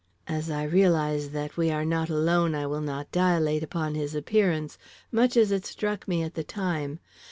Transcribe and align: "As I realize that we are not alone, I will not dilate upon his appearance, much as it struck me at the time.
"As 0.25 0.49
I 0.49 0.63
realize 0.63 1.29
that 1.29 1.57
we 1.57 1.69
are 1.69 1.85
not 1.85 2.09
alone, 2.09 2.55
I 2.55 2.65
will 2.65 2.81
not 2.81 3.11
dilate 3.11 3.61
upon 3.61 3.93
his 3.93 4.15
appearance, 4.15 4.79
much 5.11 5.37
as 5.37 5.51
it 5.51 5.63
struck 5.63 6.07
me 6.07 6.23
at 6.23 6.33
the 6.33 6.43
time. 6.43 6.97